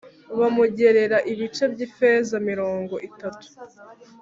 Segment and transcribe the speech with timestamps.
[0.39, 3.47] Bamugerera ibice by’ifeza mirongo itatu